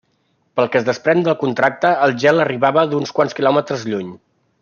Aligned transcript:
Pel 0.59 0.69
que 0.75 0.79
es 0.79 0.85
desprèn 0.87 1.21
del 1.27 1.35
contracte, 1.43 1.91
el 2.07 2.17
gel 2.25 2.45
arribava 2.47 2.87
d'uns 2.95 3.15
quants 3.19 3.39
quilòmetres 3.41 3.87
lluny. 3.93 4.09